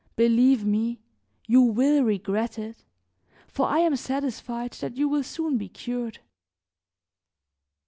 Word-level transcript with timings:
Believe 0.15 0.65
me, 0.65 0.99
you 1.45 1.61
will 1.61 2.01
regret 2.03 2.57
it, 2.57 2.83
for 3.47 3.67
I 3.67 3.81
am 3.81 3.95
satisfied 3.95 4.71
that 4.81 4.97
you 4.97 5.07
will 5.07 5.21
soon 5.21 5.59
be 5.59 5.69
cured." 5.69 6.17